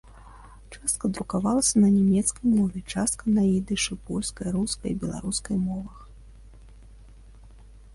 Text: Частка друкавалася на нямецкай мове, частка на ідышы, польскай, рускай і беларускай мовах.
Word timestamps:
Частка 0.75 1.05
друкавалася 1.17 1.75
на 1.83 1.89
нямецкай 1.97 2.45
мове, 2.55 2.77
частка 2.95 3.23
на 3.37 3.41
ідышы, 3.57 3.93
польскай, 4.11 4.47
рускай 4.59 4.89
і 4.97 5.01
беларускай 5.05 5.55
мовах. 5.71 6.05